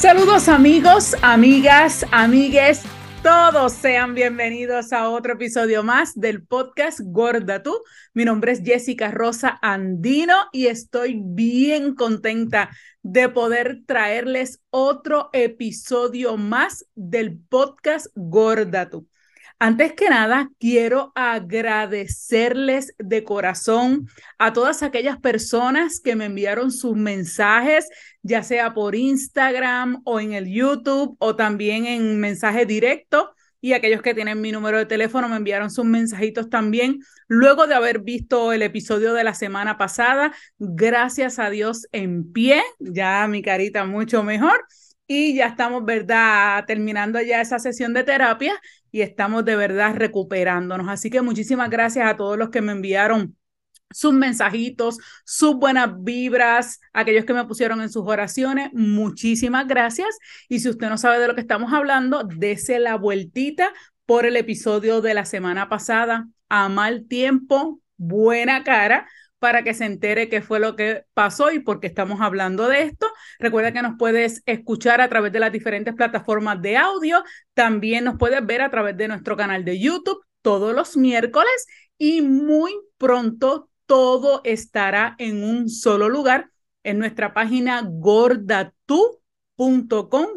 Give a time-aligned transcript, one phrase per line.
[0.00, 2.84] Saludos amigos, amigas, amigues,
[3.24, 7.82] todos sean bienvenidos a otro episodio más del podcast Gorda Tú.
[8.14, 12.70] Mi nombre es Jessica Rosa Andino y estoy bien contenta
[13.02, 19.07] de poder traerles otro episodio más del podcast Gorda Tú.
[19.60, 24.06] Antes que nada, quiero agradecerles de corazón
[24.38, 27.88] a todas aquellas personas que me enviaron sus mensajes,
[28.22, 33.32] ya sea por Instagram o en el YouTube o también en mensaje directo.
[33.60, 37.00] Y aquellos que tienen mi número de teléfono me enviaron sus mensajitos también.
[37.26, 42.62] Luego de haber visto el episodio de la semana pasada, gracias a Dios en pie,
[42.78, 44.64] ya mi carita mucho mejor
[45.08, 46.64] y ya estamos, ¿verdad?
[46.66, 48.60] Terminando ya esa sesión de terapia
[48.92, 50.88] y estamos de verdad recuperándonos.
[50.88, 53.36] Así que muchísimas gracias a todos los que me enviaron
[53.90, 60.18] sus mensajitos, sus buenas vibras, aquellos que me pusieron en sus oraciones, muchísimas gracias.
[60.48, 63.72] Y si usted no sabe de lo que estamos hablando, dese la vueltita
[64.04, 69.08] por el episodio de la semana pasada, a mal tiempo, buena cara,
[69.38, 72.82] para que se entere qué fue lo que pasó y por qué estamos hablando de
[72.82, 73.06] esto.
[73.38, 77.22] Recuerda que nos puedes escuchar a través de las diferentes plataformas de audio.
[77.54, 81.66] También nos puedes ver a través de nuestro canal de YouTube todos los miércoles
[81.98, 86.50] y muy pronto todo estará en un solo lugar
[86.82, 89.28] en nuestra página gordatu.com,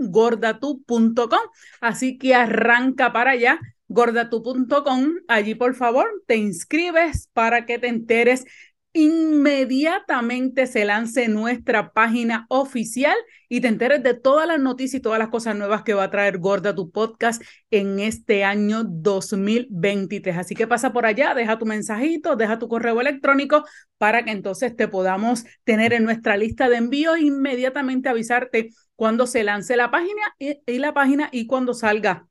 [0.09, 1.39] gordatu.com.
[1.81, 3.59] Así que arranca para allá
[3.91, 5.15] gordatu.com.
[5.27, 8.45] Allí, por favor, te inscribes para que te enteres
[8.93, 13.15] inmediatamente se lance nuestra página oficial
[13.47, 16.11] y te enteres de todas las noticias y todas las cosas nuevas que va a
[16.11, 20.37] traer Gorda tu podcast en este año 2023.
[20.37, 23.65] Así que pasa por allá, deja tu mensajito, deja tu correo electrónico
[23.97, 29.25] para que entonces te podamos tener en nuestra lista de envío e inmediatamente avisarte cuando
[29.25, 32.27] se lance la página y, y la página y cuando salga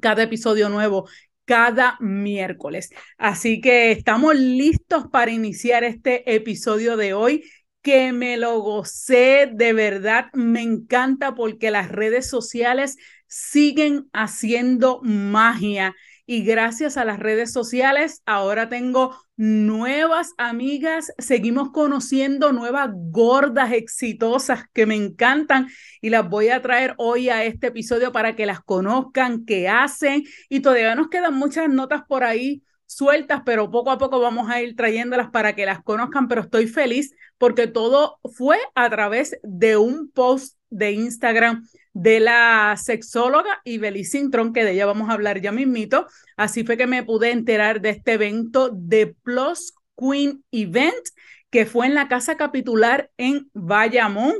[0.00, 1.06] cada episodio nuevo
[1.52, 2.88] cada miércoles.
[3.18, 7.44] Así que estamos listos para iniciar este episodio de hoy
[7.82, 12.96] que me lo gocé, de verdad me encanta porque las redes sociales
[13.26, 15.94] siguen haciendo magia
[16.26, 24.64] y gracias a las redes sociales ahora tengo nuevas amigas, seguimos conociendo nuevas gordas exitosas
[24.72, 25.68] que me encantan
[26.00, 30.24] y las voy a traer hoy a este episodio para que las conozcan, qué hacen.
[30.48, 34.62] Y todavía nos quedan muchas notas por ahí sueltas, pero poco a poco vamos a
[34.62, 39.76] ir trayéndolas para que las conozcan, pero estoy feliz porque todo fue a través de
[39.76, 45.40] un post de Instagram de la sexóloga Ibeli Sintron, que de ella vamos a hablar
[45.40, 46.06] ya mismito.
[46.36, 51.06] Así fue que me pude enterar de este evento de Plus Queen Event,
[51.50, 54.34] que fue en la casa capitular en Bayamón,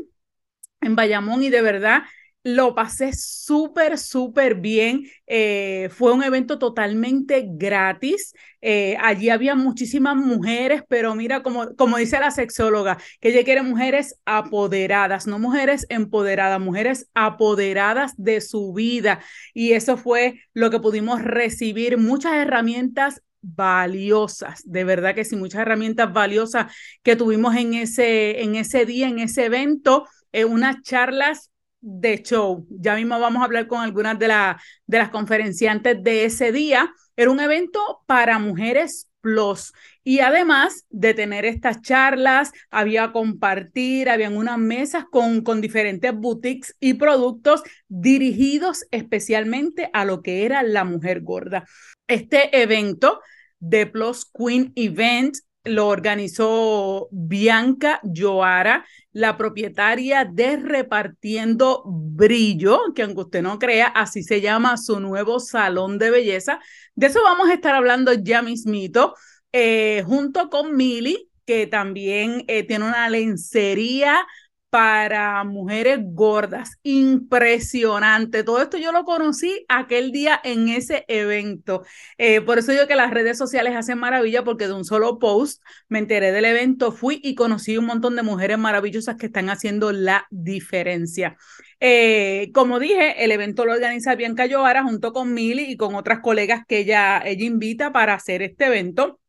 [0.81, 2.03] en Bayamón, y de verdad
[2.45, 5.05] lo pasé súper, súper bien.
[5.27, 8.35] Eh, fue un evento totalmente gratis.
[8.61, 13.63] Eh, allí había muchísimas mujeres, pero mira, como, como dice la sexóloga, que ella quiere
[13.63, 19.21] mujeres apoderadas, no mujeres empoderadas, mujeres apoderadas de su vida.
[19.55, 25.63] Y eso fue lo que pudimos recibir, muchas herramientas valiosas, de verdad que sí, muchas
[25.63, 26.73] herramientas valiosas
[27.03, 31.52] que tuvimos en ese, en ese día, en ese evento, eh, unas charlas
[31.83, 32.67] de show.
[32.71, 34.29] Ya mismo vamos a hablar con algunas de,
[34.87, 36.95] de las conferenciantes de ese día.
[37.17, 39.73] Era un evento para mujeres plus.
[40.05, 46.77] Y además de tener estas charlas, había compartir, habían unas mesas con, con diferentes boutiques
[46.81, 51.67] y productos dirigidos especialmente a lo que era la mujer gorda.
[52.09, 53.21] Este evento
[53.61, 63.21] de Plus Queen Event lo organizó Bianca Joara, la propietaria de Repartiendo Brillo, que aunque
[63.21, 66.61] usted no crea, así se llama su nuevo salón de belleza.
[66.95, 69.15] De eso vamos a estar hablando ya mismito,
[69.53, 74.27] eh, junto con Mili, que también eh, tiene una lencería
[74.73, 76.79] para mujeres gordas.
[76.83, 78.43] Impresionante.
[78.43, 81.85] Todo esto yo lo conocí aquel día en ese evento.
[82.17, 85.63] Eh, por eso yo que las redes sociales hacen maravilla porque de un solo post
[85.91, 89.93] me enteré del evento, fui y conocí un montón de mujeres maravillosas que están haciendo
[89.93, 91.37] la diferencia.
[91.79, 96.21] Eh, como dije, el evento lo organiza Bianca Llovara junto con Mili y con otras
[96.21, 99.21] colegas que ella, ella invita para hacer este evento.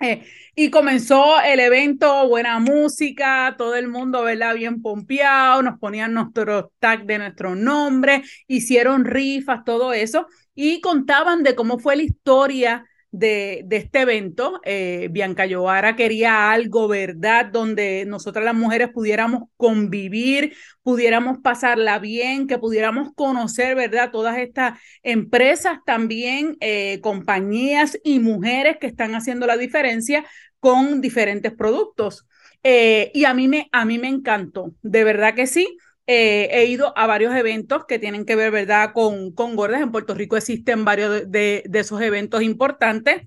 [0.00, 0.24] Eh,
[0.56, 4.54] y comenzó el evento, buena música, todo el mundo, ¿verdad?
[4.56, 11.42] Bien pompeado, nos ponían nuestro tag de nuestro nombre, hicieron rifas, todo eso, y contaban
[11.44, 12.84] de cómo fue la historia
[13.14, 14.60] de, este evento.
[14.64, 17.46] Eh, Bianca Yoara quería algo, ¿verdad?
[17.46, 24.10] Donde nosotras las mujeres pudiéramos convivir, pudiéramos pasarla bien, que pudiéramos conocer, ¿verdad?
[24.10, 30.24] Todas estas empresas también, eh, compañías y mujeres que están haciendo la diferencia
[30.58, 32.26] con diferentes productos.
[32.64, 35.76] Eh, y a mí, me, a mí me encantó, de verdad que sí.
[36.06, 39.80] Eh, he ido a varios eventos que tienen que ver, ¿verdad?, con, con gordas.
[39.80, 43.22] En Puerto Rico existen varios de, esos eventos importantes.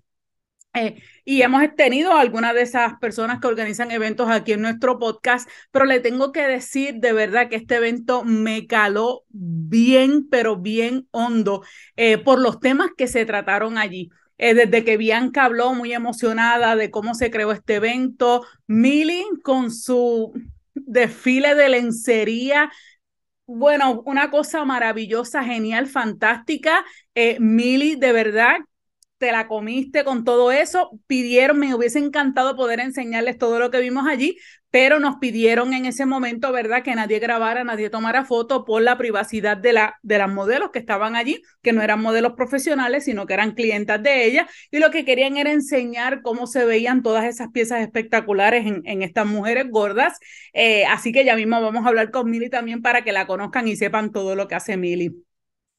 [0.74, 5.50] Eh, y hemos tenido algunas de esas personas que organizan eventos aquí en nuestro podcast,
[5.72, 11.08] pero le tengo que decir de verdad que este evento me caló bien, pero bien
[11.10, 11.64] hondo
[11.96, 14.12] eh, por los temas que se trataron allí.
[14.38, 20.32] desde que Bianca habló muy emocionada de cómo se creó este evento, Milly con su
[20.86, 22.72] desfile de lencería.
[23.48, 26.86] Bueno, una cosa maravillosa, genial, fantástica.
[27.16, 28.58] Eh, Mili, de verdad,
[29.18, 30.92] te la comiste con todo eso.
[31.08, 34.38] Pidieron, me hubiese encantado poder enseñarles todo lo que vimos allí,
[34.70, 38.98] pero nos pidieron en ese momento, ¿verdad?, que nadie grabara, nadie tomara foto por la
[38.98, 43.26] privacidad de, la, de las modelos que estaban allí, que no eran modelos profesionales, sino
[43.26, 47.26] que eran clientas de ella, y lo que querían era enseñar cómo se veían todas
[47.26, 50.20] esas piezas espectaculares en, en estas mujeres gordas.
[50.54, 53.68] Eh, así que ya mismo vamos a hablar con Mili también para que la conozcan
[53.68, 55.27] y sepan todo lo que hace Mili.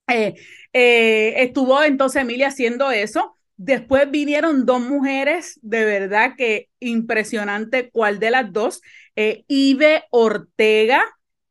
[0.09, 0.35] Eh,
[0.73, 3.37] eh, estuvo entonces Emilia haciendo eso.
[3.57, 8.81] Después vinieron dos mujeres, de verdad que impresionante cuál de las dos,
[9.17, 11.03] eh, Ive Ortega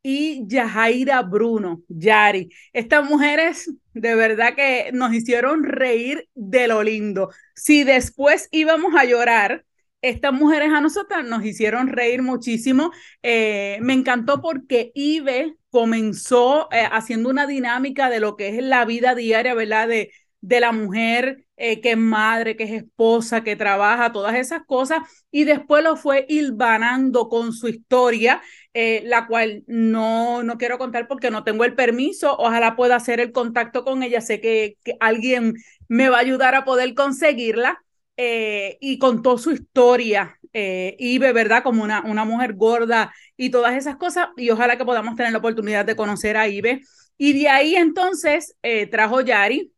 [0.02, 2.48] y Yajaira Bruno, Yari.
[2.72, 7.30] Estas mujeres de verdad que nos hicieron reír de lo lindo.
[7.54, 9.64] Si después íbamos a llorar,
[10.00, 12.92] estas mujeres a nosotras nos hicieron reír muchísimo.
[13.22, 18.84] Eh, me encantó porque Ive comenzó eh, haciendo una dinámica de lo que es la
[18.84, 19.88] vida diaria, ¿verdad?
[19.88, 24.64] De, de la mujer eh, que es madre, que es esposa, que trabaja, todas esas
[24.66, 25.00] cosas,
[25.32, 28.40] y después lo fue hilvanando con su historia,
[28.74, 33.32] la cual no, no quiero contar porque no tengo el permiso, ojalá pueda hacer el
[33.32, 35.54] contacto con ella, sé que, que alguien
[35.88, 37.82] me va a ayudar a poder conseguirla,
[38.18, 41.62] eh, y contó su historia, eh, Ibe, ¿verdad?
[41.62, 45.38] Como una, una mujer gorda y todas esas cosas, y ojalá que podamos tener la
[45.38, 46.82] oportunidad de conocer a Ibe.
[47.16, 49.72] Y de ahí entonces eh, trajo Yari,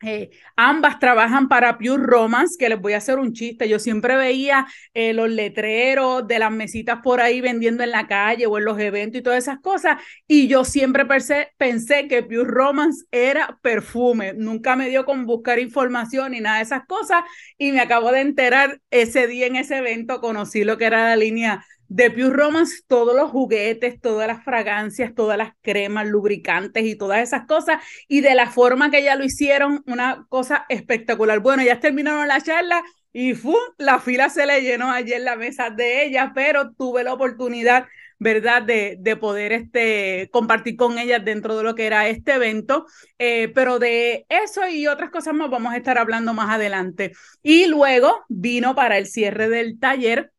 [0.00, 3.68] eh, ambas trabajan para Pure Romance, que les voy a hacer un chiste.
[3.68, 8.46] Yo siempre veía eh, los letreros de las mesitas por ahí vendiendo en la calle
[8.46, 9.98] o en los eventos y todas esas cosas.
[10.26, 14.34] Y yo siempre pensé, pensé que Pure Romance era perfume.
[14.34, 17.24] Nunca me dio con buscar información ni nada de esas cosas.
[17.56, 21.16] Y me acabo de enterar ese día en ese evento, conocí lo que era la
[21.16, 26.96] línea de Pure Romance, todos los juguetes, todas las fragancias, todas las cremas, lubricantes y
[26.96, 31.40] todas esas cosas, y de la forma que ya lo hicieron, una cosa espectacular.
[31.40, 32.82] Bueno, ya terminaron la charla
[33.12, 33.56] y ¡fum!
[33.78, 37.86] la fila se le llenó en la mesa de ella, pero tuve la oportunidad,
[38.18, 42.86] ¿verdad?, de, de poder este, compartir con ellas dentro de lo que era este evento,
[43.18, 47.12] eh, pero de eso y otras cosas más vamos a estar hablando más adelante.
[47.42, 50.32] Y luego vino para el cierre del taller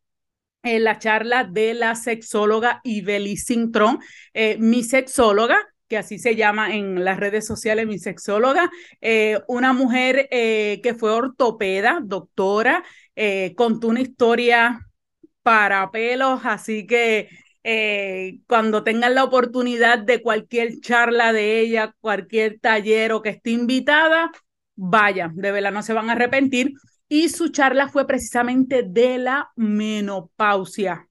[0.63, 4.00] en la charla de la sexóloga Ibeli Cintrón,
[4.33, 5.57] eh, mi sexóloga,
[5.88, 8.69] que así se llama en las redes sociales, mi sexóloga,
[9.01, 12.83] eh, una mujer eh, que fue ortopeda, doctora,
[13.56, 14.79] contó una historia
[15.44, 17.28] para pelos, así que
[18.47, 24.31] cuando tengan la oportunidad de cualquier charla de ella, cualquier taller o que esté invitada,
[24.75, 26.71] vaya, de verdad no se van a arrepentir
[27.09, 31.08] y su charla fue precisamente de la menopausia.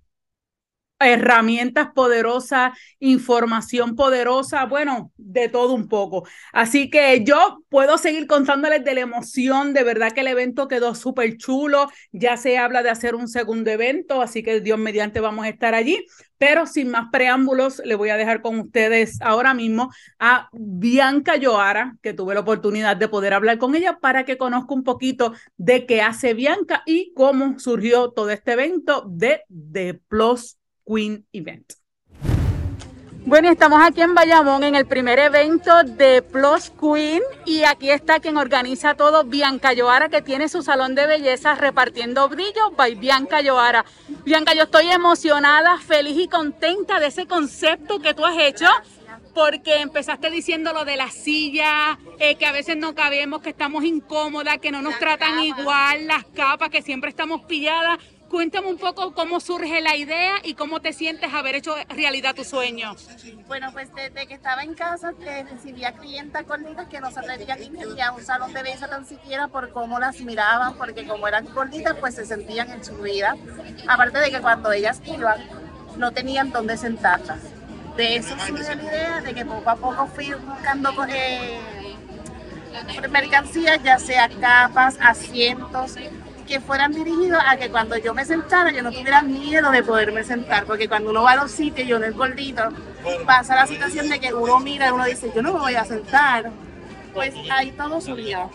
[1.00, 6.26] Herramientas poderosas, información poderosa, bueno, de todo un poco.
[6.52, 10.95] Así que yo puedo seguir contándoles de la emoción, de verdad que el evento quedó
[10.95, 15.45] súper chulo, ya se habla de hacer un segundo evento, así que Dios mediante vamos
[15.45, 16.05] a estar allí.
[16.38, 19.90] Pero sin más preámbulos, le voy a dejar con ustedes ahora mismo
[20.21, 24.75] a Bianca Yoara, que tuve la oportunidad de poder hablar con ella para que conozca
[24.75, 30.58] un poquito de qué hace Bianca y cómo surgió todo este evento de The Plus
[30.88, 31.75] Queen Event.
[33.26, 38.21] Bueno, estamos aquí en Bayamón en el primer evento de Plus Queen y aquí está
[38.21, 43.42] quien organiza todo, Bianca Yoara, que tiene su salón de belleza repartiendo brillo by Bianca
[43.42, 43.85] Yoara.
[44.25, 48.66] Bianca, yo estoy emocionada, feliz y contenta de ese concepto que tú has hecho
[49.35, 53.85] porque empezaste diciendo lo de la silla, eh, que a veces no cabemos, que estamos
[53.85, 57.99] incómodas, que no nos tratan igual, las capas, que siempre estamos pilladas
[58.29, 62.45] Cuéntame un poco cómo surge la idea y cómo te sientes haber hecho realidad tu
[62.45, 62.95] sueño.
[63.47, 67.59] Bueno, pues desde que estaba en casa eh, recibía clientas gorditas que no se atrevían
[67.73, 71.47] ni a un salón de belleza tan siquiera por cómo las miraban, porque como eran
[71.55, 73.35] gorditas, pues se sentían en su vida.
[73.87, 75.41] Aparte de que cuando ellas iban,
[75.97, 77.41] no tenían dónde sentarlas.
[77.97, 81.59] De eso surgió la idea de que poco a poco fui buscando eh,
[83.11, 85.97] mercancías, ya sea capas, asientos,
[86.49, 90.25] que fueran dirigidos a que cuando yo me sentara yo no tuviera miedo de poderme
[90.25, 92.62] sentar, porque cuando uno va a los sitios y uno es gordito,
[93.26, 95.85] pasa la situación de que uno mira y uno dice, yo no me voy a
[95.85, 96.50] sentar.
[97.12, 98.50] Pues ahí todo surgió.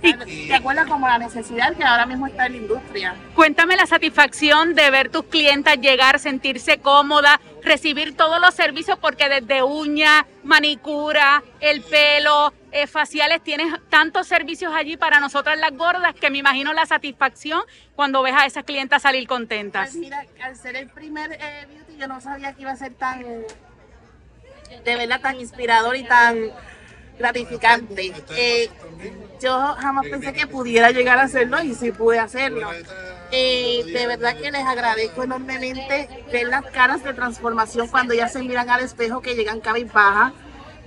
[0.00, 3.14] ¿Te acuerdas como la necesidad que ahora mismo está en la industria?
[3.34, 9.28] Cuéntame la satisfacción de ver tus clientas llegar, sentirse cómoda, recibir todos los servicios, porque
[9.28, 16.14] desde uña, manicura, el pelo, eh, faciales, tienes tantos servicios allí para nosotras las gordas
[16.14, 17.60] que me imagino la satisfacción
[17.94, 19.90] cuando ves a esas clientas salir contentas.
[19.90, 22.94] Pues mira, al ser el primer eh, beauty yo no sabía que iba a ser
[22.94, 26.36] tan, de verdad, tan inspirador y tan
[27.18, 28.12] gratificante.
[28.36, 28.70] Eh,
[29.40, 32.70] yo jamás pensé que pudiera llegar a hacerlo y sí pude hacerlo.
[33.32, 38.42] Eh, de verdad que les agradezco enormemente ver las caras de transformación cuando ellas se
[38.42, 40.32] miran al espejo que llegan cabizbaja,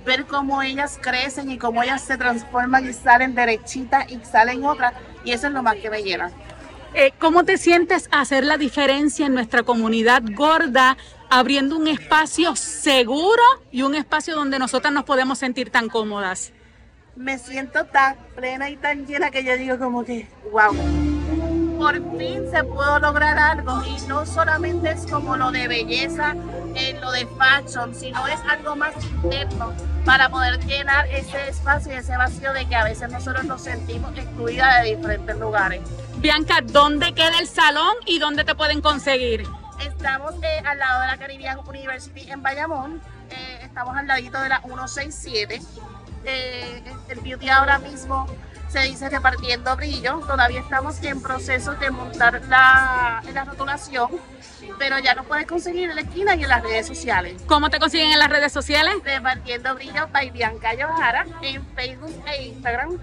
[0.06, 4.94] ver cómo ellas crecen y cómo ellas se transforman y salen derechitas y salen otras
[5.24, 6.30] y eso es lo más que me llena.
[6.94, 10.96] Eh, ¿Cómo te sientes hacer la diferencia en nuestra comunidad gorda,
[11.30, 16.52] abriendo un espacio seguro y un espacio donde nosotras nos podemos sentir tan cómodas?
[17.16, 20.74] Me siento tan plena y tan llena que yo digo como que, wow,
[21.78, 26.34] por fin se pudo lograr algo y no solamente es como lo de belleza,
[26.74, 29.72] en lo de fashion, sino es algo más interno
[30.04, 34.16] para poder llenar ese espacio y ese vacío de que a veces nosotros nos sentimos
[34.16, 35.80] excluidas de diferentes lugares.
[36.18, 39.46] Bianca, ¿dónde queda el salón y dónde te pueden conseguir?
[39.80, 43.00] Estamos eh, al lado de la Caribbean University en Bayamón.
[43.30, 45.60] Eh, estamos al ladito de la 167.
[46.24, 48.26] Eh, el beauty ahora mismo
[48.68, 50.20] se dice repartiendo brillo.
[50.20, 54.10] Todavía estamos en proceso de montar la, la rotulación,
[54.78, 57.42] pero ya lo puedes conseguir en la esquina y en las redes sociales.
[57.46, 58.94] ¿Cómo te consiguen en las redes sociales?
[59.02, 62.98] Repartiendo brillo by Bianca Yohara en Facebook e Instagram.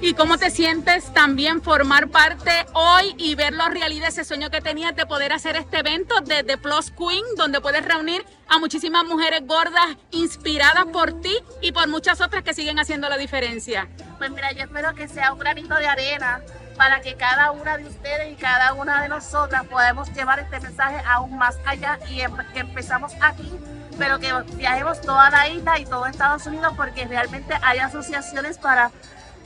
[0.00, 4.94] ¿Y cómo te sientes también formar parte hoy y verlo realidad, ese sueño que tenías
[4.94, 9.40] de poder hacer este evento de The Plus Queen, donde puedes reunir a muchísimas mujeres
[9.46, 13.88] gordas inspiradas por ti y por muchas otras que siguen haciendo la diferencia?
[14.18, 16.42] Pues mira, yo espero que sea un granito de arena
[16.76, 21.02] para que cada una de ustedes y cada una de nosotras podamos llevar este mensaje
[21.06, 23.50] aún más allá y em, que empezamos aquí
[23.98, 28.90] pero que viajemos toda la isla y todo Estados Unidos porque realmente hay asociaciones para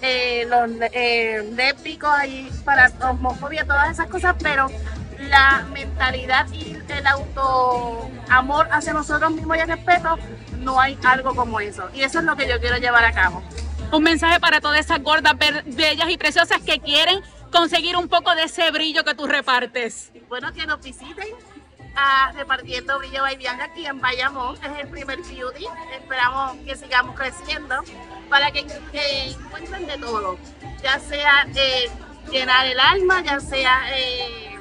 [0.03, 4.69] eh, los eh, lésbicos y para homofobia, todas esas cosas, pero
[5.19, 10.19] la mentalidad y el auto amor hacia nosotros mismos y el respeto,
[10.59, 11.89] no hay algo como eso.
[11.95, 13.43] Y eso es lo que yo quiero llevar a cabo.
[13.93, 15.35] Un mensaje para todas esas gordas
[15.67, 20.13] bellas y preciosas que quieren conseguir un poco de ese brillo que tú repartes.
[20.29, 21.29] Bueno, que nos visiten
[22.35, 24.57] Repartiendo Brillo Bianca aquí en Bayamón.
[24.57, 25.67] Es el primer beauty.
[25.93, 27.83] Esperamos que sigamos creciendo
[28.29, 30.39] para que, encuentren de todo,
[30.83, 31.91] ya sea eh,
[32.31, 34.59] llenar el alma, ya sea eh,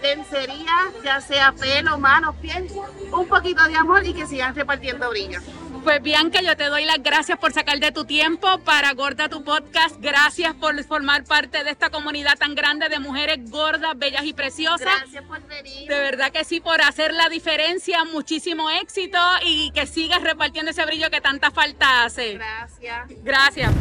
[0.00, 2.70] lencería, ya sea pelo, manos, piel,
[3.12, 5.40] un poquito de amor y que sigan repartiendo brillo.
[5.88, 9.42] Pues Bianca, yo te doy las gracias por sacar de tu tiempo para Gorda tu
[9.42, 9.96] podcast.
[9.98, 14.80] Gracias por formar parte de esta comunidad tan grande de mujeres gordas, bellas y preciosas.
[14.80, 15.88] Gracias por venir.
[15.88, 18.04] De verdad que sí, por hacer la diferencia.
[18.04, 22.34] Muchísimo éxito y que sigas repartiendo ese brillo que tanta falta hace.
[22.34, 23.08] Gracias.
[23.24, 23.72] Gracias.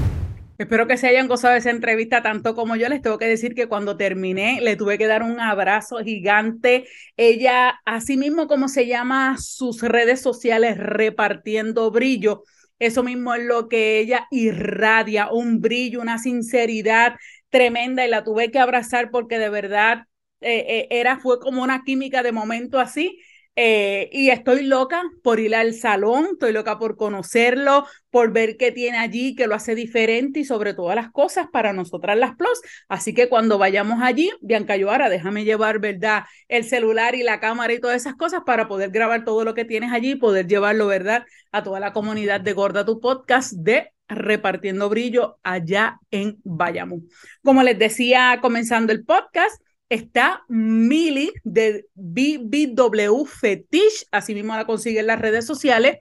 [0.58, 2.90] Espero que se hayan gozado de esa entrevista tanto como yo.
[2.90, 6.88] Les tengo que decir que cuando terminé le tuve que dar un abrazo gigante.
[7.16, 12.44] Ella, así mismo como se llama sus redes sociales, repartiendo brillo.
[12.80, 17.16] Eso mismo es lo que ella irradia, un brillo, una sinceridad
[17.50, 20.04] tremenda y la tuve que abrazar porque de verdad
[20.42, 23.20] eh, eh, era, fue como una química de momento así
[23.60, 28.72] eh, y estoy loca por ir al salón, estoy loca por conocerlo, por ver qué
[28.72, 32.62] tiene allí, que lo hace diferente y sobre todas las cosas para nosotras las plus.
[32.88, 36.26] Así que cuando vayamos allí, Bianca Yoara, déjame llevar, ¿verdad?
[36.48, 39.66] El celular y la cámara y todas esas cosas para poder grabar todo lo que
[39.66, 41.26] tienes allí y poder llevarlo, ¿verdad?
[41.52, 47.10] A toda la comunidad de Gorda Tu Podcast de Repartiendo Brillo allá en Bayamón.
[47.44, 55.00] Como les decía comenzando el podcast, está Mili de BBW Fetish, así mismo la consigue
[55.00, 56.00] en las redes sociales,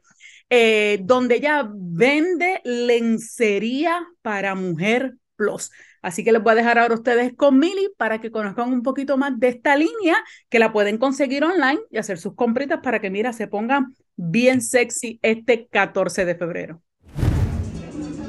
[0.51, 5.71] eh, donde ella vende lencería para mujer plus.
[6.03, 9.17] Así que les voy a dejar ahora ustedes con Mili para que conozcan un poquito
[9.17, 10.17] más de esta línea
[10.49, 14.63] que la pueden conseguir online y hacer sus compritas para que, mira, se pongan bien
[14.63, 16.83] sexy este 14 de febrero.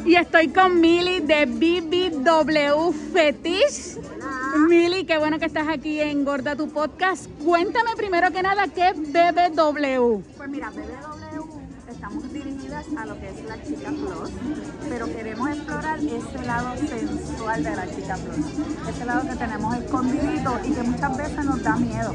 [0.05, 3.97] Y estoy con Mili de BBW Fetish.
[4.57, 7.29] Mili, qué bueno que estás aquí en Gorda tu Podcast.
[7.43, 10.21] Cuéntame primero que nada, ¿qué es BBW?
[10.35, 14.29] Pues mira, BBW estamos dirigidas a lo que es la chica plus,
[14.89, 20.59] pero queremos explorar ese lado sensual de la chica plus, ese lado que tenemos escondidito
[20.65, 22.11] y que muchas veces nos da miedo.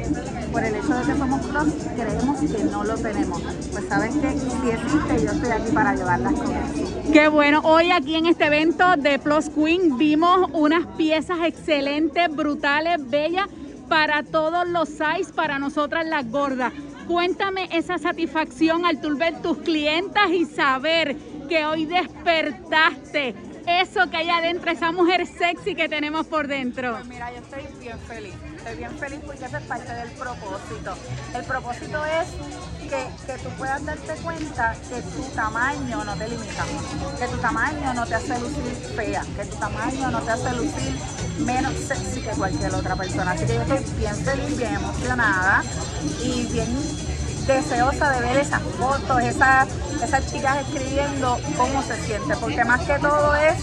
[0.52, 3.41] Por el hecho de que somos plus, creemos que no lo tenemos.
[3.71, 7.12] Pues saben que si existe, yo estoy aquí para ayudarlas con.
[7.12, 12.99] Qué bueno, hoy aquí en este evento de Plus Queen vimos unas piezas excelentes, brutales,
[13.09, 13.47] bellas
[13.88, 16.73] para todos los size, para nosotras las gordas.
[17.06, 21.16] Cuéntame esa satisfacción al tú ver tus clientas y saber
[21.49, 23.35] que hoy despertaste
[23.66, 26.92] eso que hay adentro, esa mujer sexy que tenemos por dentro.
[26.92, 30.95] Pues mira, yo estoy bien feliz, estoy bien feliz porque es parte del propósito.
[31.35, 32.28] El propósito es
[32.88, 36.64] que, que tú puedas darte cuenta que tu tamaño no te limita,
[37.19, 40.99] que tu tamaño no te hace lucir fea, que tu tamaño no te hace lucir
[41.38, 43.33] menos sexy que cualquier otra persona.
[43.33, 45.62] Así que yo estoy bien feliz, bien emocionada
[46.23, 46.69] y bien
[47.46, 49.68] deseosa de ver esas fotos, esas,
[50.02, 53.54] esas chicas escribiendo cómo se siente, porque más que todo es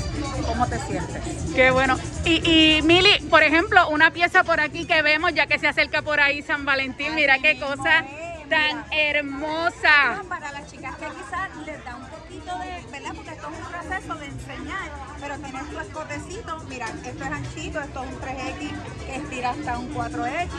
[0.45, 1.21] cómo te sientes.
[1.55, 1.98] Qué bueno.
[2.25, 6.01] Y, y Mili, por ejemplo, una pieza por aquí que vemos, ya que se acerca
[6.01, 8.05] por ahí San Valentín, mira qué cosa
[8.50, 10.24] tan hermosa.
[10.27, 13.12] Para las chicas que quizás les da un poquito de, ¿verdad?
[13.15, 14.89] Porque esto es un proceso de enseñar,
[15.20, 19.78] pero tienes tu escotecito, mira, esto es anchito, esto es un 3X que estira hasta
[19.78, 20.50] un 4X,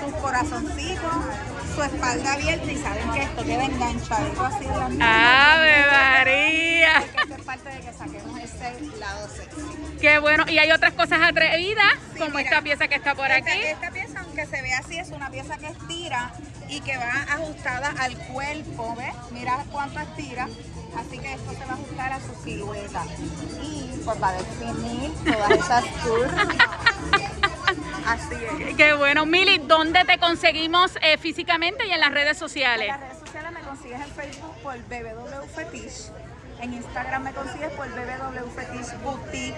[0.00, 1.12] sus corazoncitos,
[1.74, 6.98] su espalda abierta y saben que esto queda enganchadito así de la ¡Ave María!
[6.98, 9.98] Esto es parte de que saquemos ese lado sexy.
[10.00, 10.44] Qué bueno.
[10.48, 13.62] Y hay otras cosas atrevidas, Sí, como mira, esta pieza que está por esta, aquí.
[13.62, 16.32] Esta pieza, aunque se ve así, es una pieza que estira
[16.68, 19.14] y que va ajustada al cuerpo, ¿ves?
[19.30, 20.48] Mira cuánto estira.
[20.96, 23.04] Así que esto se va a ajustar a su silueta.
[23.62, 26.48] Y pues va a definir todas esas curvas.
[28.06, 28.34] Así
[28.68, 28.76] es.
[28.76, 29.26] Qué bueno.
[29.26, 32.88] Mili, ¿dónde te conseguimos eh, físicamente y en las redes En sociales?
[32.88, 33.21] las redes
[33.72, 36.10] consigues en Facebook por BBW Fetish.
[36.60, 39.56] En Instagram me consigues por BBW Fetish Boutique.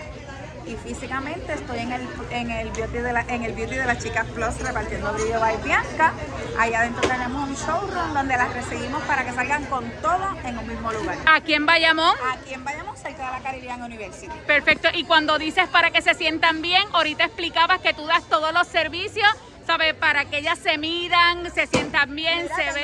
[0.66, 4.02] Y físicamente estoy en el, en el beauty de la, en el beauty de las
[4.02, 6.12] chicas Plus repartiendo brillo by Bianca.
[6.58, 10.68] Allá adentro tenemos un showroom donde las recibimos para que salgan con todo en un
[10.68, 11.18] mismo lugar.
[11.26, 12.14] Aquí en Bayamón.
[12.32, 14.32] Aquí en Bayamón, cerca de la Caribbean University.
[14.46, 14.88] Perfecto.
[14.94, 18.68] Y cuando dices para que se sientan bien, ahorita explicabas que tú das todos los
[18.68, 19.28] servicios,
[19.66, 19.92] ¿sabes?
[19.94, 22.82] Para que ellas se midan, se sientan bien, Mira, se tengo ve.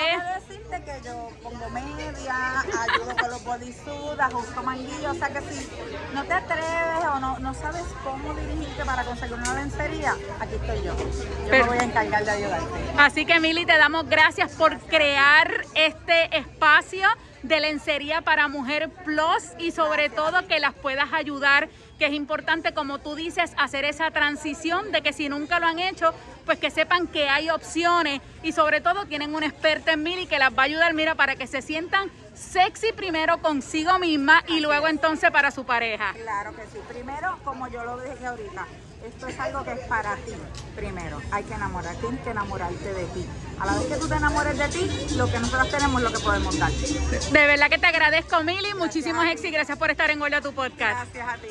[0.49, 5.41] que decirte que yo pongo media, ayudo con los bodysuits, ajusto manguillos, o sea que
[5.41, 5.69] si
[6.15, 10.83] no te atreves o no, no sabes cómo dirigirte para conseguir una lencería, aquí estoy
[10.83, 10.97] yo.
[10.97, 11.07] Yo
[11.51, 12.67] Pero- me voy a encargar de ayudarte.
[12.99, 17.09] Así que Mili, te damos gracias por crear este espacio
[17.43, 21.69] de lencería para mujer plus y sobre todo que las puedas ayudar,
[22.01, 25.79] que es importante, como tú dices, hacer esa transición de que si nunca lo han
[25.79, 26.15] hecho,
[26.47, 30.39] pues que sepan que hay opciones y sobre todo tienen una experta en Mili que
[30.39, 34.89] las va a ayudar, mira, para que se sientan sexy primero consigo misma y luego
[34.89, 36.15] entonces para su pareja.
[36.15, 36.79] Claro que sí.
[36.89, 38.67] Primero, como yo lo dije ahorita,
[39.07, 40.33] esto es algo que es para ti.
[40.77, 43.27] Primero, hay que enamorar, tienes que enamorarte de ti.
[43.59, 46.17] A la vez que tú te enamores de ti, lo que nosotros tenemos es lo
[46.17, 46.71] que podemos dar.
[46.71, 48.75] De verdad que te agradezco, Mili.
[48.79, 51.15] Muchísimos éxitos y gracias por estar en Gorda tu podcast.
[51.15, 51.49] Gracias a ti.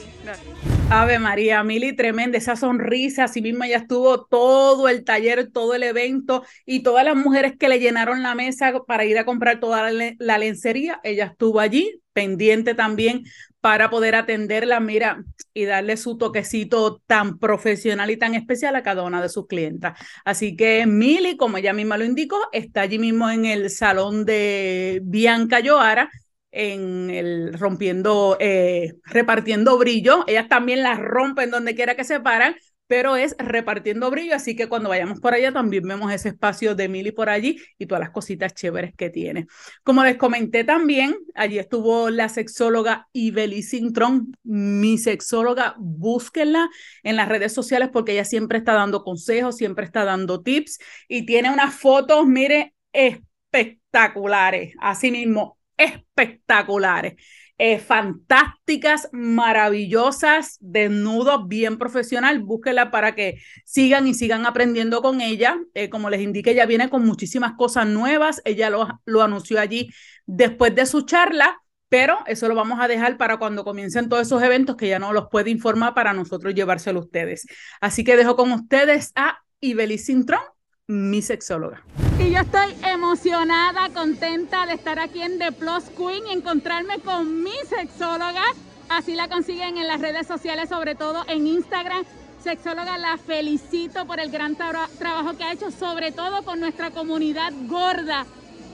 [0.92, 5.84] Ave María, Mili, tremenda esa sonrisa, así misma ya estuvo todo el taller, todo el
[5.84, 9.92] evento y todas las mujeres que le llenaron la mesa para ir a comprar toda
[9.92, 13.24] la lencería, ella estuvo allí, pendiente también
[13.62, 19.04] para poder atenderla, mira, y darle su toquecito tan profesional y tan especial a cada
[19.04, 19.98] una de sus clientas.
[20.26, 25.00] Así que Mili, como ella misma lo indicó, está allí mismo en el salón de
[25.04, 26.10] Bianca Yoara
[26.52, 30.26] en el rompiendo, eh, repartiendo brillo.
[30.28, 32.56] Ellas también las rompen donde quiera que se paran,
[32.90, 34.36] pero es repartiendo brillo.
[34.36, 37.86] Así que cuando vayamos por allá también vemos ese espacio de Mili por allí y
[37.86, 39.46] todas las cositas chéveres que tiene.
[39.84, 46.68] Como les comenté también, allí estuvo la sexóloga Ibeli Cintrón, mi sexóloga, búsquenla
[47.04, 51.28] en las redes sociales porque ella siempre está dando consejos, siempre está dando tips y
[51.28, 57.14] tiene unas fotos, mire, espectaculares, así mismo, espectaculares,
[57.62, 62.40] eh, fantásticas, maravillosas, desnudos, bien profesional.
[62.40, 65.60] Búsquela para que sigan y sigan aprendiendo con ella.
[65.74, 68.42] Eh, como les indiqué, ella viene con muchísimas cosas nuevas.
[68.46, 69.90] Ella lo, anunció allí
[70.26, 71.62] después de su charla.
[71.90, 75.12] pero eso lo vamos a dejar para cuando comiencen todos esos eventos que ya no
[75.12, 77.46] los puede informar para nosotros llevárselo a ustedes.
[77.82, 80.42] Así que dejo con ustedes a Ibeli Cintrón,
[80.88, 81.84] mi sexóloga.
[82.20, 87.44] Y yo estoy emocionada, contenta de estar aquí en The Plus Queen y encontrarme con
[87.44, 88.44] mi sexóloga.
[88.90, 92.04] Así la consiguen en las redes sociales, sobre todo en Instagram.
[92.44, 97.54] Sexóloga, la felicito por el gran trabajo que ha hecho, sobre todo con nuestra comunidad
[97.68, 98.26] gorda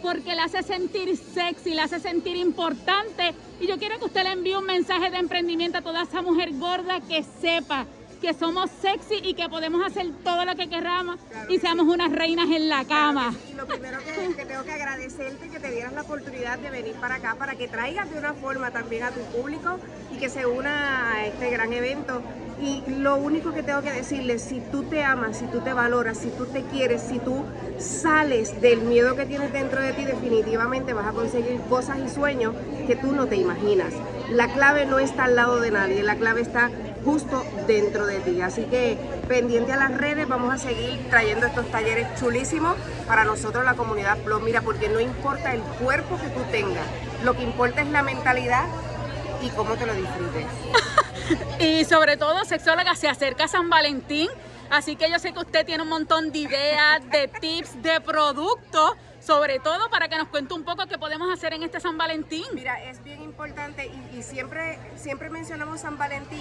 [0.01, 3.33] porque la hace sentir sexy, la hace sentir importante.
[3.59, 6.51] Y yo quiero que usted le envíe un mensaje de emprendimiento a toda esa mujer
[6.59, 11.59] gorda que sepa que somos sexy y que podemos hacer todo lo que queramos y
[11.59, 13.33] seamos unas reinas en la cama.
[13.51, 17.15] y lo primero que, tengo que agradecerte que te dieras la oportunidad de venir para
[17.15, 19.79] acá, para que traigas de una forma también a tu público
[20.13, 22.21] y que se una a este gran evento.
[22.61, 26.17] Y lo único que tengo que decirles, si tú te amas, si tú te valoras,
[26.17, 27.43] si tú te quieres, si tú
[27.77, 32.55] sales del miedo que tienes dentro de ti, definitivamente vas a conseguir cosas y sueños
[32.87, 33.93] que tú no te imaginas.
[34.29, 36.71] La clave no está al lado de nadie, la clave está
[37.05, 38.41] justo dentro de ti.
[38.41, 42.75] Así que pendiente a las redes, vamos a seguir trayendo estos talleres chulísimos
[43.07, 44.41] para nosotros la comunidad Plus.
[44.41, 46.85] Mira, porque no importa el cuerpo que tú tengas,
[47.23, 48.65] lo que importa es la mentalidad
[49.41, 50.47] y cómo te lo disfrutes.
[51.59, 54.29] y sobre todo, sexóloga, se acerca San Valentín,
[54.71, 58.93] así que yo sé que usted tiene un montón de ideas, de tips, de productos
[59.25, 62.45] sobre todo para que nos cuente un poco qué podemos hacer en este San Valentín.
[62.53, 66.39] Mira, es bien importante y, siempre, siempre mencionamos San Valentín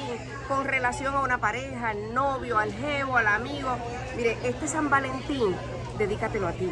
[0.48, 3.70] con relación a una pareja, al novio, al jevo, al amigo.
[4.16, 5.56] Mire, este San Valentín,
[5.98, 6.70] dedícatelo a ti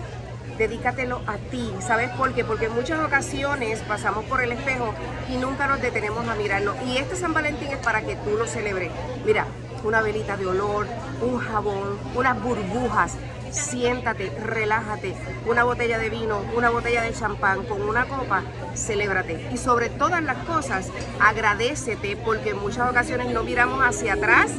[0.59, 1.73] dedícatelo a ti.
[1.81, 2.45] ¿Sabes por qué?
[2.45, 4.95] Porque en muchas ocasiones pasamos por el espejo
[5.31, 6.75] y nunca nos detenemos a mirarlo.
[6.87, 8.91] Y este San Valentín es para que tú lo celebres.
[9.25, 9.47] Mira,
[9.83, 10.87] una velita de olor,
[11.23, 13.17] un jabón, unas burbujas,
[13.53, 15.15] siéntate, relájate,
[15.47, 18.43] una botella de vino, una botella de champán con una copa,
[18.75, 19.49] celébrate.
[19.53, 20.89] Y sobre todas las cosas,
[21.21, 24.51] agradecete porque en muchas ocasiones no miramos hacia atrás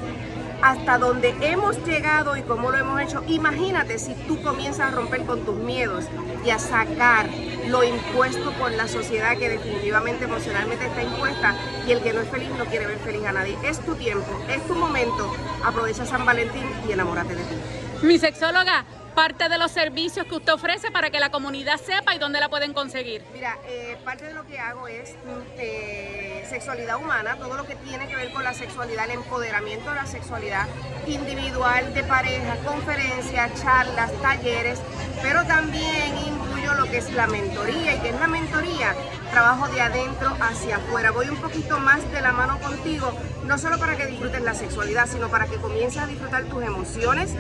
[0.62, 3.22] hasta donde hemos llegado y cómo lo hemos hecho.
[3.28, 6.06] Imagínate si tú comienzas a romper con tus miedos
[6.46, 7.30] y a sacar
[7.68, 12.30] lo impuesto por la sociedad que definitivamente emocionalmente está impuesta y el que no es
[12.30, 13.58] feliz no quiere ver feliz a nadie.
[13.66, 15.34] Es tu tiempo, es tu momento.
[15.66, 17.56] Aprovecha San Valentín y enamórate de ti.
[18.04, 18.84] Mi sexóloga,
[19.16, 22.50] parte de los servicios que usted ofrece para que la comunidad sepa y dónde la
[22.50, 23.24] pueden conseguir?
[23.34, 25.16] Mira, eh, parte de lo que hago es
[25.58, 29.96] eh, sexualidad humana, todo lo que tiene que ver con la sexualidad, el empoderamiento de
[29.96, 30.68] la sexualidad
[31.08, 34.80] individual, de pareja, conferencias, charlas, talleres,
[35.22, 37.96] pero también incluyo lo que es la mentoría.
[37.96, 38.94] ¿Y qué es la mentoría?
[39.32, 41.12] Trabajo de adentro hacia afuera.
[41.12, 43.13] Voy un poquito más de la mano contigo,
[43.46, 47.32] no solo para que disfrutes la sexualidad, sino para que comiences a disfrutar tus emociones,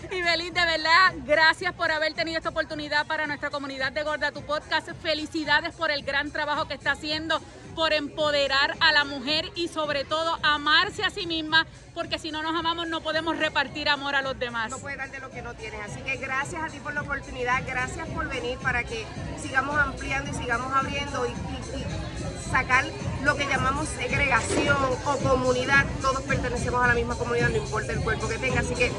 [0.10, 4.32] Y Belis, de verdad, gracias por haber tenido esta oportunidad para nuestra comunidad de Gorda
[4.32, 4.90] Tu Podcast.
[5.02, 7.42] Felicidades por el gran trabajo que está haciendo,
[7.78, 12.42] por empoderar a la mujer y sobre todo amarse a sí misma, porque si no
[12.42, 14.72] nos amamos no podemos repartir amor a los demás.
[14.72, 15.80] No puedes dar de lo que no tienes.
[15.82, 19.06] Así que gracias a ti por la oportunidad, gracias por venir para que
[19.40, 22.84] sigamos ampliando y sigamos abriendo y, y sacar
[23.22, 25.86] lo que llamamos segregación o comunidad.
[26.02, 28.62] Todos pertenecemos a la misma comunidad, no importa el cuerpo que tenga.
[28.62, 28.92] Así que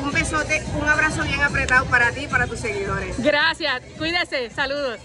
[0.00, 3.20] un besote, un abrazo bien apretado para ti y para tus seguidores.
[3.20, 5.00] Gracias, cuídese, saludos.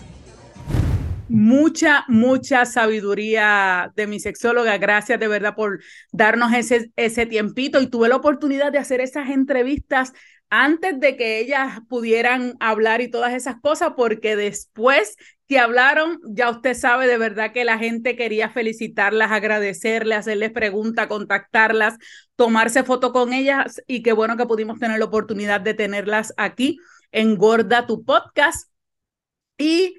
[1.27, 4.77] Mucha, mucha sabiduría de mi sexóloga.
[4.77, 9.29] Gracias de verdad por darnos ese, ese tiempito y tuve la oportunidad de hacer esas
[9.31, 10.13] entrevistas
[10.51, 16.51] antes de que ellas pudieran hablar y todas esas cosas, porque después que hablaron, ya
[16.51, 21.95] usted sabe de verdad que la gente quería felicitarlas, agradecerles, hacerles preguntas, contactarlas,
[22.35, 26.77] tomarse foto con ellas y qué bueno que pudimos tener la oportunidad de tenerlas aquí
[27.11, 28.69] en Gorda tu podcast.
[29.57, 29.95] Y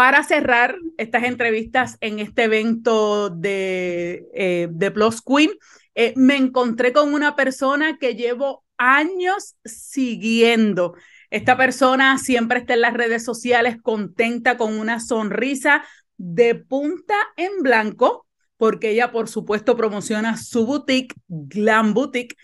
[0.00, 5.50] para cerrar estas entrevistas en este evento de, eh, de Plus Queen,
[5.94, 10.94] eh, me encontré con una persona que llevo años siguiendo.
[11.28, 15.84] Esta persona siempre está en las redes sociales contenta con una sonrisa
[16.16, 22.36] de punta en blanco, porque ella, por supuesto, promociona su boutique, Glam Boutique,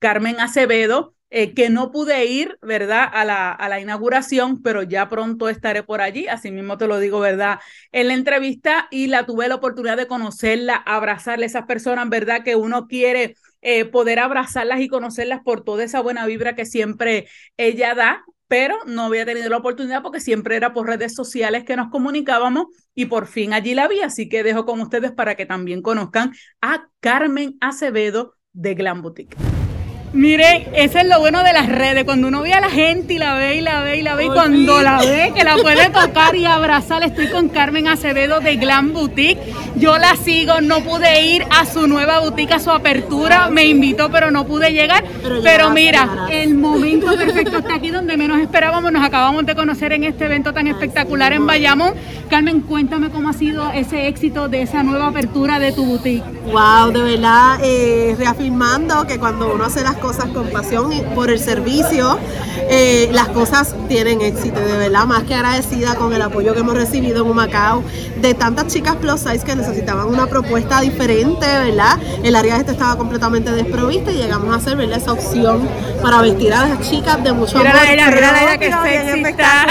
[0.00, 5.08] Carmen Acevedo, eh, que no pude ir, ¿verdad?, a la, a la inauguración, pero ya
[5.08, 7.58] pronto estaré por allí, así mismo te lo digo, ¿verdad?,
[7.92, 12.44] en la entrevista y la tuve la oportunidad de conocerla, abrazarle a esas personas, ¿verdad?,
[12.44, 17.26] que uno quiere eh, poder abrazarlas y conocerlas por toda esa buena vibra que siempre
[17.56, 21.76] ella da, pero no había tenido la oportunidad porque siempre era por redes sociales que
[21.76, 25.46] nos comunicábamos y por fin allí la vi, así que dejo con ustedes para que
[25.46, 29.36] también conozcan a Carmen Acevedo de Glam Boutique.
[30.14, 33.18] Miren, eso es lo bueno de las redes, cuando uno ve a la gente y
[33.18, 35.90] la ve y la ve y la ve, y cuando la ve, que la puede
[35.90, 39.40] tocar y abrazar, estoy con Carmen Acevedo de Glam Boutique.
[39.74, 44.08] Yo la sigo, no pude ir a su nueva boutique, a su apertura, me invitó,
[44.08, 45.02] pero no pude llegar.
[45.42, 50.04] Pero, mira, el momento perfecto está aquí donde menos esperábamos, nos acabamos de conocer en
[50.04, 51.92] este evento tan espectacular en Bayamón.
[52.30, 56.22] Carmen, cuéntame cómo ha sido ese éxito de esa nueva apertura de tu boutique.
[56.46, 61.30] Wow, de verdad, eh, reafirmando que cuando uno hace las cosas con pasión y por
[61.30, 62.18] el servicio,
[62.68, 64.60] eh, las cosas tienen éxito.
[64.60, 67.82] De verdad, más que agradecida con el apoyo que hemos recibido en Humacao
[68.20, 71.98] de tantas chicas plus size que necesitaban una propuesta diferente, ¿verdad?
[72.22, 75.66] El área este estaba completamente desprovista y llegamos a hacer esa opción
[76.02, 77.84] para vestir a las chicas de mucho Mira amor.
[77.90, 79.66] ella, mira ella que propio, bien sexy está.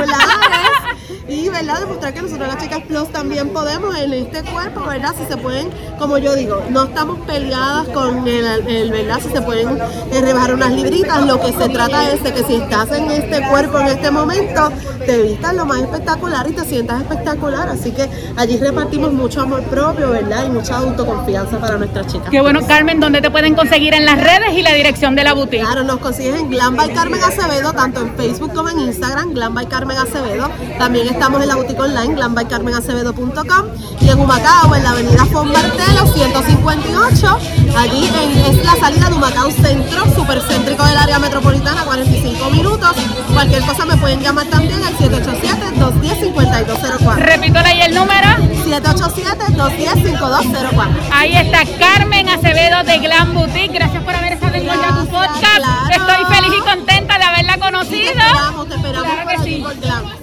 [1.27, 1.79] Y, ¿verdad?
[1.79, 5.13] Demostrar que nosotros las chicas plus también podemos en este cuerpo, ¿verdad?
[5.17, 9.19] Si se pueden, como yo digo, no estamos peleadas con el, el, ¿verdad?
[9.21, 12.55] Si se pueden eh, rebajar unas libritas, lo que se trata es de que si
[12.55, 14.69] estás en este cuerpo en este momento,
[15.05, 17.69] te vistas lo más espectacular y te sientas espectacular.
[17.69, 20.45] Así que allí repartimos mucho amor propio, ¿verdad?
[20.47, 22.29] Y mucha autoconfianza para nuestras chicas.
[22.31, 25.33] Qué bueno, Carmen, ¿dónde te pueden conseguir en las redes y la dirección de la
[25.33, 25.63] boutique?
[25.63, 29.53] Claro, nos consigues en Glam by Carmen Acevedo, tanto en Facebook como en Instagram, Glam
[29.53, 30.49] by Carmen Acevedo.
[30.77, 33.65] También estamos en la boutique online, glambycarmenacevedo.com
[34.02, 37.38] y en Humacao, en la avenida Fon Martelo, 158.
[37.78, 42.91] Allí en- es la salida de Humacao Centro, súper céntrico del área metropolitana, 45 minutos.
[43.34, 47.15] Cualquier cosa me pueden llamar también al 787-210-5204.
[47.15, 48.28] Repítole ahí el número.
[48.65, 50.88] 787-210-5204.
[51.12, 53.73] Ahí está Carmen Acevedo de Glam Boutique.
[53.73, 54.73] Gracias por haber estado en tu
[55.08, 55.39] podcast.
[55.39, 55.89] claro.
[55.91, 58.12] Estoy feliz y contenta de haberla Te conocido.
[58.12, 59.63] esperamos, te esperamos Claro que aquí sí.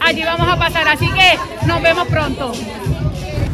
[0.00, 2.52] Allí vamos a pasar, así que nos vemos pronto.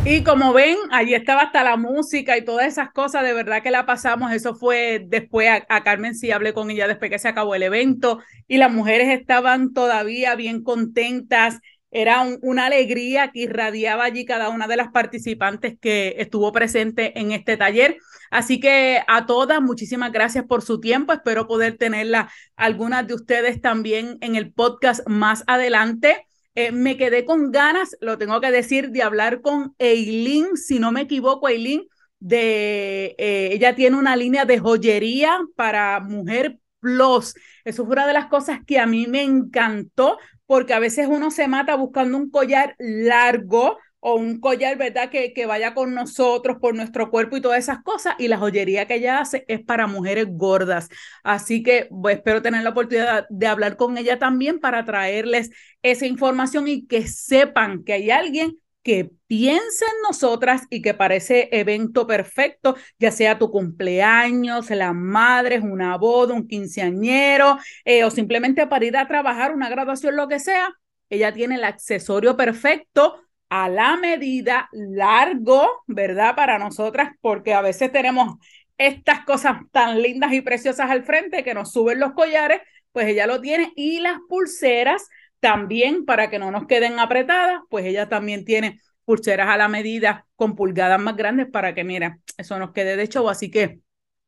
[0.04, 3.72] Y como ven, allí estaba hasta la música y todas esas cosas, de verdad que
[3.72, 4.32] la pasamos.
[4.32, 7.64] Eso fue después a, a Carmen, sí hablé con ella después que se acabó el
[7.64, 11.58] evento y las mujeres estaban todavía bien contentas.
[11.90, 17.18] Era un- una alegría que irradiaba allí cada una de las participantes que estuvo presente
[17.18, 17.96] en este taller.
[18.30, 21.12] Así que a todas, muchísimas gracias por su tiempo.
[21.12, 26.26] Espero poder tenerla algunas de ustedes también en el podcast más adelante.
[26.56, 30.90] Eh, me quedé con ganas, lo tengo que decir, de hablar con Eileen, si no
[30.90, 31.82] me equivoco, Eileen,
[32.18, 37.34] de eh, ella tiene una línea de joyería para mujer plus.
[37.64, 41.30] Eso fue una de las cosas que a mí me encantó, porque a veces uno
[41.30, 45.10] se mata buscando un collar largo o un collar, ¿verdad?
[45.10, 48.14] Que, que vaya con nosotros por nuestro cuerpo y todas esas cosas.
[48.18, 50.88] Y la joyería que ella hace es para mujeres gordas.
[51.24, 55.50] Así que pues, espero tener la oportunidad de hablar con ella también para traerles
[55.82, 61.16] esa información y que sepan que hay alguien que piense en nosotras y que para
[61.16, 68.12] ese evento perfecto, ya sea tu cumpleaños, la madre, una boda, un quinceañero, eh, o
[68.12, 70.72] simplemente para ir a trabajar, una graduación, lo que sea,
[71.10, 76.34] ella tiene el accesorio perfecto a la medida, largo, ¿verdad?
[76.34, 78.36] Para nosotras, porque a veces tenemos
[78.78, 82.60] estas cosas tan lindas y preciosas al frente que nos suben los collares,
[82.92, 85.08] pues ella lo tiene y las pulseras
[85.40, 90.26] también para que no nos queden apretadas, pues ella también tiene pulseras a la medida
[90.34, 93.80] con pulgadas más grandes para que, mira, eso nos quede de show, así que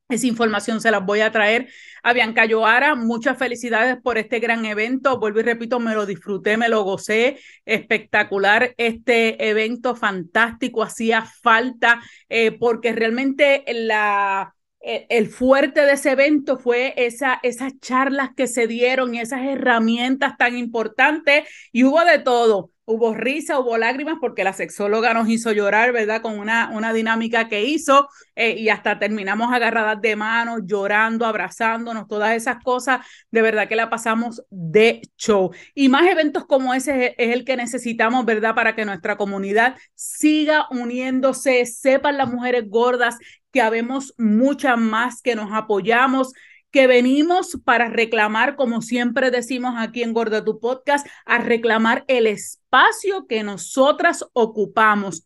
[0.08, 1.68] esa información se las voy a traer
[2.02, 2.94] a Bianca Yoara.
[2.94, 5.18] Muchas felicidades por este gran evento.
[5.18, 7.38] Vuelvo y repito, me lo disfruté, me lo gocé.
[7.66, 10.82] Espectacular este evento, fantástico.
[10.82, 17.78] Hacía falta eh, porque realmente la, eh, el fuerte de ese evento fue esa, esas
[17.80, 22.70] charlas que se dieron y esas herramientas tan importantes y hubo de todo.
[22.90, 26.22] Hubo risa, hubo lágrimas porque la sexóloga nos hizo llorar, ¿verdad?
[26.22, 32.08] Con una, una dinámica que hizo eh, y hasta terminamos agarradas de manos, llorando, abrazándonos,
[32.08, 33.06] todas esas cosas.
[33.30, 35.50] De verdad que la pasamos de show.
[35.74, 38.54] Y más eventos como ese es, el que necesitamos, ¿verdad?
[38.54, 43.18] Para que nuestra comunidad siga uniéndose, sepan las mujeres gordas
[43.52, 46.32] que habemos muchas más que nos apoyamos,
[46.70, 52.26] que venimos para reclamar, como siempre decimos aquí en Gorda Tu Podcast, a reclamar el
[52.26, 55.24] espacio que nosotras ocupamos.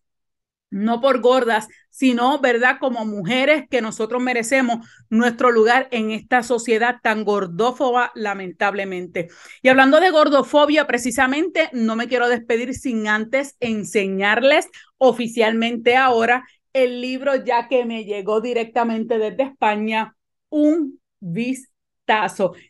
[0.70, 2.78] no por gordas, sino, ¿verdad?
[2.81, 9.28] Como mujeres que nosotros merecemos nuestro lugar en esta sociedad tan gordófoba, lamentablemente.
[9.61, 17.02] Y hablando de gordofobia, precisamente, no me quiero despedir sin antes enseñarles oficialmente ahora el
[17.02, 20.16] libro, ya que me llegó directamente desde España,
[20.48, 21.72] un bis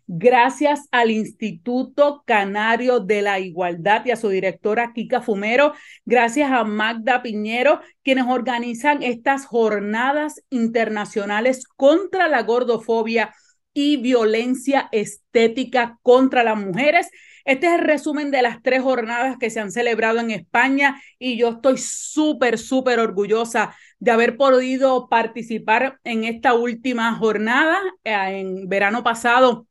[0.06, 5.72] Gracias al Instituto Canario de la Igualdad y a su directora Kika Fumero,
[6.04, 13.34] gracias a Magda Piñero, quienes organizan estas jornadas internacionales contra la gordofobia
[13.72, 17.08] y violencia estética contra las mujeres.
[17.44, 21.36] Este es el resumen de las tres jornadas que se han celebrado en España y
[21.36, 28.68] yo estoy súper, súper orgullosa de haber podido participar en esta última jornada eh, en
[28.68, 29.66] verano pasado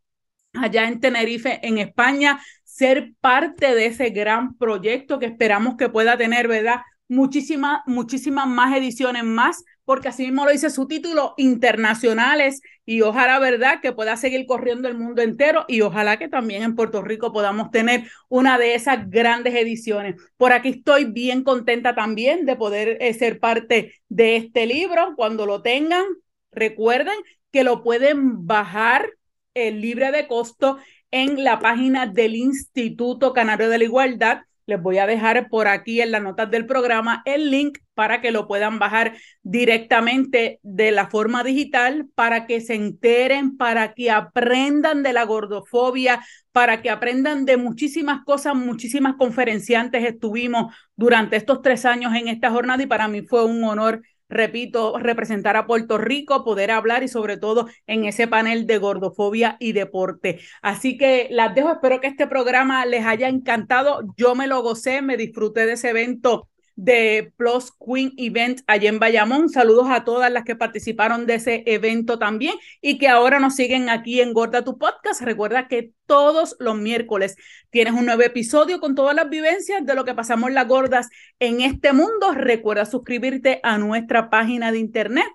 [0.53, 6.17] allá en Tenerife, en España, ser parte de ese gran proyecto que esperamos que pueda
[6.17, 6.81] tener, ¿verdad?
[7.07, 13.39] Muchísimas, muchísimas más ediciones más porque así mismo lo dice su título, internacionales, y ojalá,
[13.39, 17.33] ¿verdad?, que pueda seguir corriendo el mundo entero y ojalá que también en Puerto Rico
[17.33, 20.15] podamos tener una de esas grandes ediciones.
[20.37, 25.13] Por aquí estoy bien contenta también de poder eh, ser parte de este libro.
[25.17, 26.05] Cuando lo tengan,
[26.53, 27.17] recuerden
[27.51, 29.09] que lo pueden bajar
[29.55, 30.77] eh, libre de costo
[31.11, 36.01] en la página del Instituto Canario de la Igualdad les voy a dejar por aquí
[36.01, 41.05] en las notas del programa el link para que lo puedan bajar directamente de la
[41.05, 47.45] forma digital, para que se enteren, para que aprendan de la gordofobia, para que aprendan
[47.45, 53.07] de muchísimas cosas, muchísimas conferenciantes estuvimos durante estos tres años en esta jornada y para
[53.07, 58.05] mí fue un honor repito, representar a Puerto Rico, poder hablar y sobre todo en
[58.05, 60.39] ese panel de gordofobia y deporte.
[60.61, 64.01] Así que las dejo, espero que este programa les haya encantado.
[64.15, 66.47] Yo me lo gocé, me disfruté de ese evento
[66.81, 69.49] de Plus Queen Event allá en Bayamón.
[69.49, 73.87] Saludos a todas las que participaron de ese evento también y que ahora nos siguen
[73.87, 75.21] aquí en Gorda Tu Podcast.
[75.21, 77.35] Recuerda que todos los miércoles
[77.69, 81.61] tienes un nuevo episodio con todas las vivencias de lo que pasamos las gordas en
[81.61, 82.33] este mundo.
[82.33, 85.27] Recuerda suscribirte a nuestra página de internet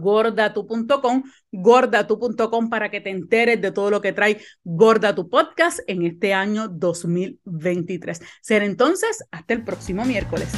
[0.00, 6.02] gordatu.com, gordatu.com para que te enteres de todo lo que trae Gorda tu podcast en
[6.02, 8.20] este año 2023.
[8.40, 10.52] Ser entonces hasta el próximo miércoles.